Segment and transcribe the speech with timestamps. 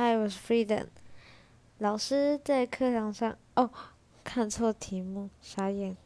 [0.00, 0.86] hi 我是 freedom
[1.78, 3.68] 老师在课堂上哦
[4.22, 5.96] 看错题目傻眼。